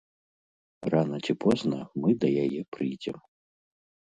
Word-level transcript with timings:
Рана 0.93 1.19
ці 1.27 1.33
позна 1.45 1.79
мы 2.07 2.17
да 2.25 2.33
яе 2.45 2.61
прыйдзем. 2.77 3.17